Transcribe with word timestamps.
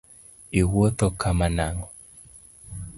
Iwuotho 0.59 1.07
kama 1.21 1.47
nang’o? 1.57 1.87